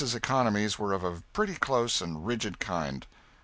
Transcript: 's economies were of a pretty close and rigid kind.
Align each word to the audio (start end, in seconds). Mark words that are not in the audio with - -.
's 0.03 0.15
economies 0.15 0.79
were 0.79 0.93
of 0.93 1.03
a 1.03 1.21
pretty 1.31 1.53
close 1.53 2.01
and 2.01 2.25
rigid 2.25 2.57
kind. 2.57 3.05